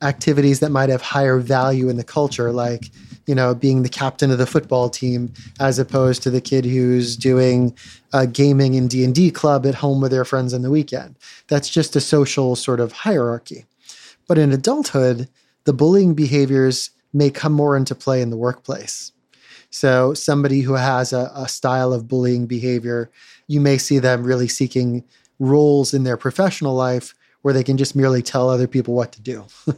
[0.00, 2.90] activities that might have higher value in the culture, like
[3.28, 7.14] you know, being the captain of the football team, as opposed to the kid who's
[7.14, 7.76] doing
[8.14, 11.14] a gaming and D and D club at home with their friends on the weekend.
[11.46, 13.66] That's just a social sort of hierarchy.
[14.26, 15.28] But in adulthood,
[15.64, 19.12] the bullying behaviors may come more into play in the workplace.
[19.68, 23.10] So somebody who has a, a style of bullying behavior,
[23.46, 25.04] you may see them really seeking
[25.38, 27.14] roles in their professional life
[27.48, 29.42] where they can just merely tell other people what to do.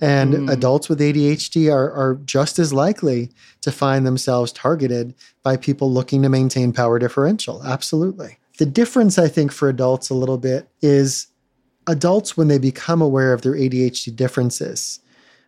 [0.00, 0.52] and mm.
[0.52, 3.28] adults with ADHD are, are just as likely
[3.62, 5.12] to find themselves targeted
[5.42, 7.60] by people looking to maintain power differential.
[7.64, 8.38] Absolutely.
[8.58, 11.26] The difference, I think, for adults a little bit is
[11.88, 15.00] adults, when they become aware of their ADHD differences,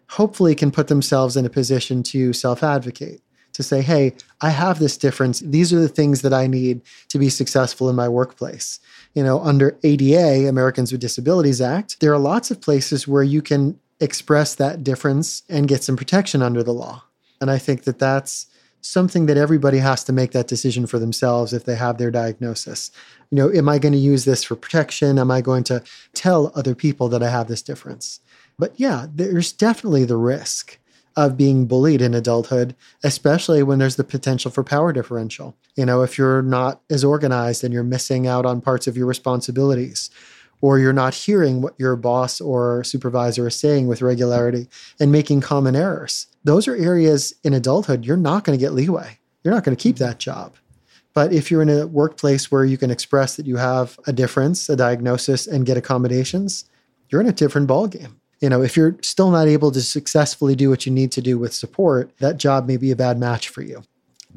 [0.09, 3.23] hopefully can put themselves in a position to self advocate
[3.55, 5.41] to say, hey, I have this difference.
[5.41, 8.79] These are the things that I need to be successful in my workplace.
[9.15, 13.41] You know, under ADA, Americans with Disabilities Act, there are lots of places where you
[13.43, 17.05] can express that difference and get some protection under the law.
[17.41, 18.47] And I think that that's
[18.81, 22.91] something that everybody has to make that decision for themselves if they have their diagnosis.
[23.31, 25.19] You know, am I going to use this for protection?
[25.19, 28.21] Am I going to tell other people that I have this difference?
[28.59, 30.79] But yeah, there's definitely the risk
[31.17, 35.57] of being bullied in adulthood, especially when there's the potential for power differential.
[35.77, 39.07] You know, if you're not as organized and you're missing out on parts of your
[39.07, 40.11] responsibilities,
[40.61, 44.67] or you're not hearing what your boss or supervisor is saying with regularity
[44.99, 46.27] and making common errors.
[46.43, 49.19] Those are areas in adulthood you're not going to get leeway.
[49.43, 50.55] You're not going to keep that job.
[51.13, 54.69] But if you're in a workplace where you can express that you have a difference,
[54.71, 56.65] a diagnosis, and get accommodations,
[57.11, 60.69] you're in a different ballgame you know, if you're still not able to successfully do
[60.69, 63.63] what you need to do with support, that job may be a bad match for
[63.63, 63.83] you.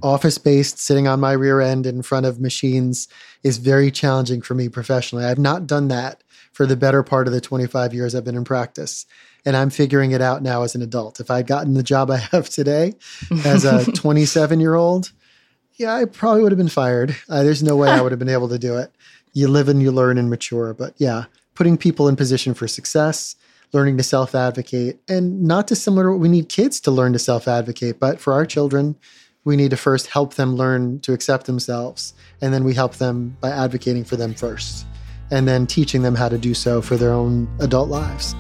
[0.02, 3.10] Office based, sitting on my rear end in front of machines
[3.43, 5.26] is very challenging for me professionally.
[5.26, 8.46] I've not done that for the better part of the 25 years I've been in
[8.46, 9.06] practice.
[9.46, 11.20] And I'm figuring it out now as an adult.
[11.20, 12.93] If I'd gotten the job I have today
[13.43, 15.12] as a 27 year old,
[15.76, 17.13] yeah, I probably would have been fired.
[17.28, 18.89] Uh, there's no way I would have been able to do it.
[19.34, 20.74] You live and you learn and mature.
[20.74, 23.36] But yeah, putting people in position for success,
[23.73, 24.99] learning to self advocate.
[25.08, 28.34] And not dissimilar to what we need kids to learn to self advocate, but for
[28.34, 28.95] our children,
[29.43, 32.13] we need to first help them learn to accept themselves.
[32.41, 34.86] And then we help them by advocating for them first,
[35.32, 38.36] and then teaching them how to do so for their own adult lives.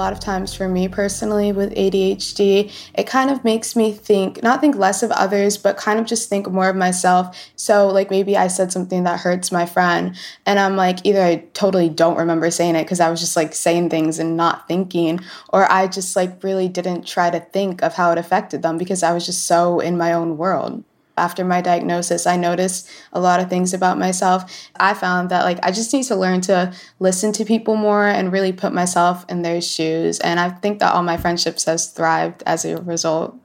[0.00, 4.60] Lot of times for me personally with ADHD, it kind of makes me think, not
[4.60, 7.36] think less of others, but kind of just think more of myself.
[7.56, 11.36] So, like, maybe I said something that hurts my friend, and I'm like, either I
[11.54, 15.20] totally don't remember saying it because I was just like saying things and not thinking,
[15.50, 19.02] or I just like really didn't try to think of how it affected them because
[19.02, 20.82] I was just so in my own world
[21.16, 24.68] after my diagnosis, I noticed a lot of things about myself.
[24.78, 28.32] I found that like I just need to learn to listen to people more and
[28.32, 30.18] really put myself in their shoes.
[30.20, 33.36] And I think that all my friendships has thrived as a result.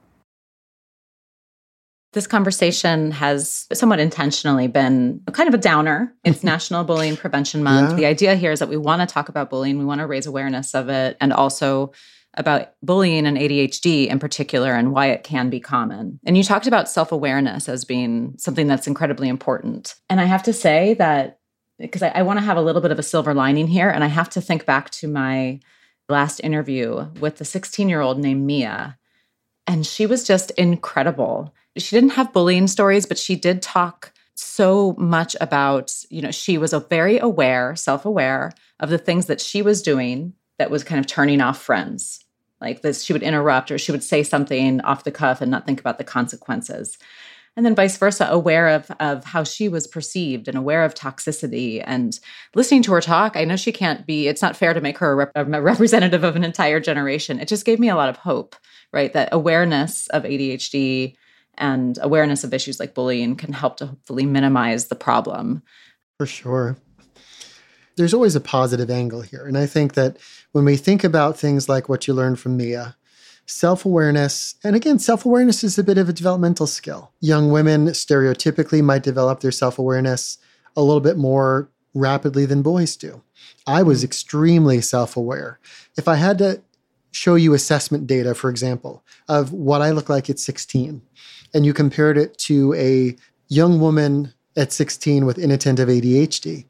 [2.14, 6.14] This conversation has somewhat intentionally been kind of a downer.
[6.24, 7.92] It's National Bullying Prevention Month.
[7.92, 7.96] Yeah.
[7.98, 10.26] The idea here is that we want to talk about bullying, we want to raise
[10.26, 11.92] awareness of it, and also
[12.38, 16.20] about bullying and ADHD in particular and why it can be common.
[16.26, 19.96] And you talked about self awareness as being something that's incredibly important.
[20.10, 21.40] And I have to say that
[21.80, 24.04] because I, I want to have a little bit of a silver lining here, and
[24.04, 25.60] I have to think back to my
[26.08, 28.98] last interview with the 16 year old named Mia.
[29.68, 31.54] And she was just incredible.
[31.78, 36.58] She didn't have bullying stories, but she did talk so much about, you know, she
[36.58, 40.84] was a very aware, self aware of the things that she was doing that was
[40.84, 42.25] kind of turning off friends.
[42.66, 45.68] Like this, she would interrupt or she would say something off the cuff and not
[45.68, 46.98] think about the consequences.
[47.56, 51.82] And then vice versa, aware of, of how she was perceived and aware of toxicity.
[51.86, 52.20] And
[52.56, 55.12] listening to her talk, I know she can't be, it's not fair to make her
[55.12, 57.40] a, rep- a representative of an entire generation.
[57.40, 58.56] It just gave me a lot of hope,
[58.92, 59.14] right?
[59.14, 61.16] That awareness of ADHD
[61.58, 65.62] and awareness of issues like bullying can help to hopefully minimize the problem.
[66.18, 66.78] For sure.
[67.98, 69.46] There's always a positive angle here.
[69.46, 70.18] And I think that
[70.52, 72.96] when we think about things like what you learned from Mia,
[73.46, 77.12] self awareness, and again, self awareness is a bit of a developmental skill.
[77.22, 80.38] Young women stereotypically might develop their self awareness
[80.76, 83.22] a little bit more rapidly than boys do.
[83.66, 84.06] I was mm.
[84.06, 85.60] extremely self aware.
[85.98, 86.62] If I had to
[87.12, 91.02] show you assessment data, for example, of what I look like at 16,
[91.54, 93.16] and you compared it to a
[93.48, 96.66] young woman at 16 with inattentive ADHD,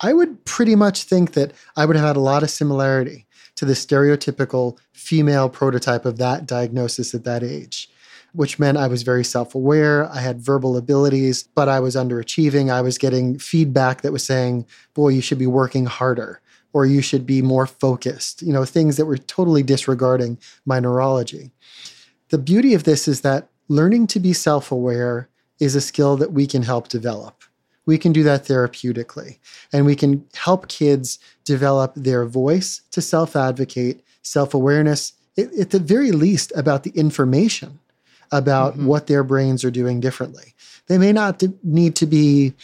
[0.00, 3.26] I would pretty much think that I would have had a lot of similarity
[3.56, 7.88] to the stereotypical female prototype of that diagnosis at that age,
[8.32, 10.10] which meant I was very self aware.
[10.10, 12.70] I had verbal abilities, but I was underachieving.
[12.70, 16.40] I was getting feedback that was saying, boy, you should be working harder
[16.72, 20.36] or you should be more focused, you know, things that were totally disregarding
[20.66, 21.52] my neurology.
[22.30, 25.28] The beauty of this is that learning to be self aware
[25.60, 27.43] is a skill that we can help develop.
[27.86, 29.38] We can do that therapeutically,
[29.72, 35.80] and we can help kids develop their voice to self advocate, self awareness, at the
[35.80, 37.78] very least, about the information
[38.32, 38.86] about mm-hmm.
[38.86, 40.54] what their brains are doing differently.
[40.86, 42.54] They may not need to be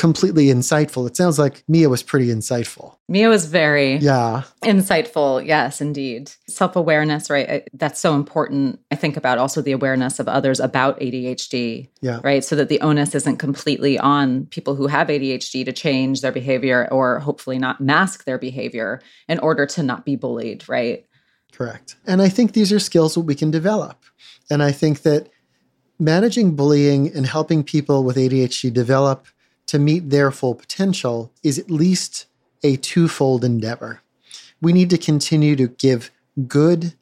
[0.00, 1.06] completely insightful.
[1.06, 2.96] It sounds like Mia was pretty insightful.
[3.06, 5.44] Mia was very yeah insightful.
[5.44, 6.32] Yes, indeed.
[6.48, 7.68] Self awareness, right?
[7.74, 8.80] That's so important.
[8.90, 11.90] I think about also the awareness of others about ADHD.
[12.00, 12.20] Yeah.
[12.24, 12.42] Right.
[12.42, 16.88] So that the onus isn't completely on people who have ADHD to change their behavior
[16.90, 20.66] or hopefully not mask their behavior in order to not be bullied.
[20.66, 21.04] Right.
[21.52, 21.96] Correct.
[22.06, 24.02] And I think these are skills that we can develop.
[24.48, 25.28] And I think that
[25.98, 29.26] managing bullying and helping people with ADHD develop
[29.70, 32.26] to meet their full potential is at least
[32.64, 34.00] a twofold endeavor.
[34.60, 36.10] We need to continue to give
[36.48, 36.94] good,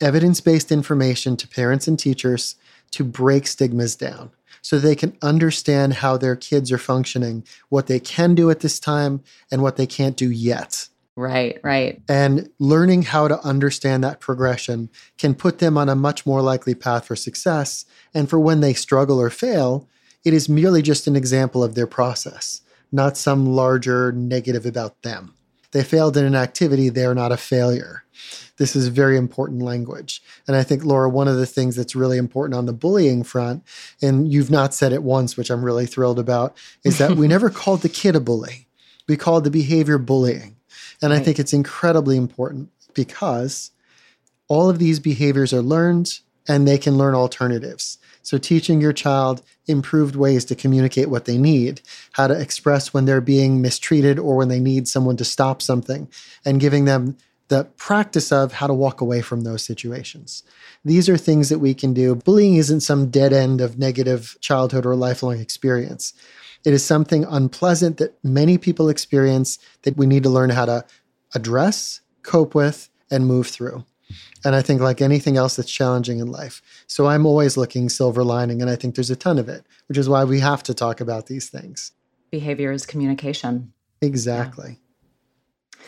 [0.00, 2.56] evidence based information to parents and teachers
[2.90, 8.00] to break stigmas down so they can understand how their kids are functioning, what they
[8.00, 10.88] can do at this time, and what they can't do yet.
[11.14, 12.02] Right, right.
[12.08, 16.74] And learning how to understand that progression can put them on a much more likely
[16.74, 17.84] path for success.
[18.12, 19.86] And for when they struggle or fail,
[20.24, 22.62] it is merely just an example of their process,
[22.92, 25.34] not some larger negative about them.
[25.72, 28.04] They failed in an activity, they are not a failure.
[28.58, 30.22] This is very important language.
[30.46, 33.64] And I think, Laura, one of the things that's really important on the bullying front,
[34.02, 36.54] and you've not said it once, which I'm really thrilled about,
[36.84, 38.66] is that we never called the kid a bully.
[39.08, 40.56] We called the behavior bullying.
[41.00, 41.20] And right.
[41.20, 43.70] I think it's incredibly important because
[44.48, 47.98] all of these behaviors are learned and they can learn alternatives.
[48.22, 51.80] So, teaching your child improved ways to communicate what they need,
[52.12, 56.08] how to express when they're being mistreated or when they need someone to stop something,
[56.44, 57.16] and giving them
[57.48, 60.44] the practice of how to walk away from those situations.
[60.84, 62.14] These are things that we can do.
[62.14, 66.14] Bullying isn't some dead end of negative childhood or lifelong experience.
[66.64, 70.84] It is something unpleasant that many people experience that we need to learn how to
[71.34, 73.84] address, cope with, and move through.
[74.44, 76.62] And I think, like anything else that's challenging in life.
[76.86, 79.98] So I'm always looking silver lining, and I think there's a ton of it, which
[79.98, 81.92] is why we have to talk about these things.
[82.30, 83.72] Behavior is communication.
[84.00, 84.78] Exactly.
[85.76, 85.84] Yeah.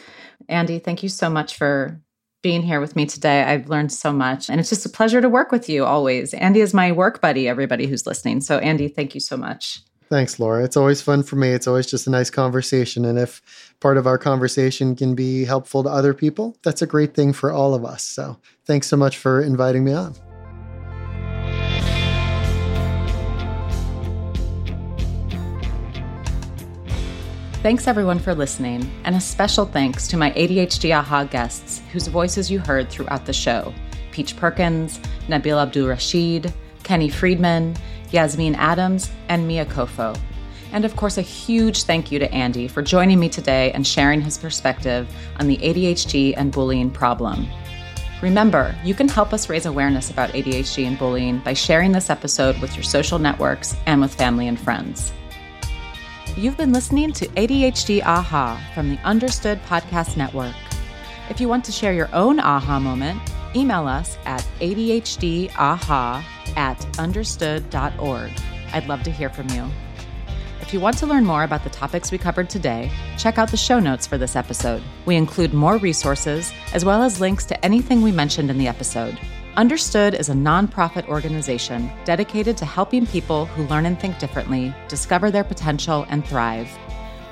[0.49, 2.01] Andy, thank you so much for
[2.43, 3.43] being here with me today.
[3.43, 6.35] I've learned so much, and it's just a pleasure to work with you always.
[6.35, 8.41] Andy is my work buddy, everybody who's listening.
[8.41, 9.81] So, Andy, thank you so much.
[10.13, 10.63] Thanks, Laura.
[10.63, 11.53] It's always fun for me.
[11.53, 13.07] It's always just a nice conversation.
[13.07, 13.41] And if
[13.81, 17.51] part of our conversation can be helpful to other people, that's a great thing for
[17.51, 18.03] all of us.
[18.03, 18.37] So
[18.67, 20.13] thanks so much for inviting me on.
[27.63, 32.51] Thanks everyone for listening, and a special thanks to my ADHD AHA guests whose voices
[32.51, 33.73] you heard throughout the show
[34.11, 34.99] Peach Perkins,
[35.29, 36.53] Nabil Abdul Rashid,
[36.83, 37.75] Kenny Friedman,
[38.13, 40.19] Yasmin Adams, and Mia Kofo.
[40.73, 44.21] And of course, a huge thank you to Andy for joining me today and sharing
[44.21, 45.09] his perspective
[45.39, 47.47] on the ADHD and bullying problem.
[48.23, 52.59] Remember, you can help us raise awareness about ADHD and bullying by sharing this episode
[52.61, 55.13] with your social networks and with family and friends.
[56.37, 60.55] You've been listening to ADHD Aha from the Understood Podcast Network.
[61.29, 63.21] If you want to share your own aha moment,
[63.55, 66.25] email us at adhdaha
[66.57, 68.33] at understood.org.
[68.73, 69.67] I'd love to hear from you.
[70.61, 73.57] If you want to learn more about the topics we covered today, check out the
[73.57, 74.83] show notes for this episode.
[75.05, 79.19] We include more resources as well as links to anything we mentioned in the episode.
[79.57, 85.31] Understood is a nonprofit organization dedicated to helping people who learn and think differently discover
[85.31, 86.71] their potential and thrive.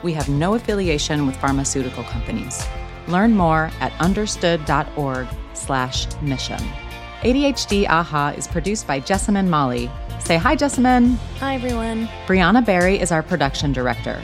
[0.03, 2.63] We have no affiliation with pharmaceutical companies.
[3.09, 6.90] Learn more at understood.org/mission.
[7.21, 9.91] ADHD AHA is produced by Jessamine Molly.
[10.21, 11.17] Say hi, Jessamine.
[11.39, 12.07] Hi, everyone.
[12.27, 14.23] Brianna Barry is our production director.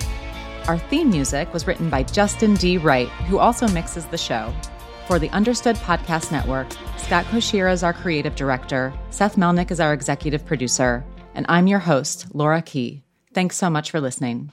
[0.66, 2.78] Our theme music was written by Justin D.
[2.78, 4.50] Wright, who also mixes the show.
[5.06, 9.92] For the Understood Podcast Network, Scott Cocchiere is our creative director, Seth Melnick is our
[9.92, 13.02] executive producer, and I'm your host, Laura Key.
[13.34, 14.52] Thanks so much for listening.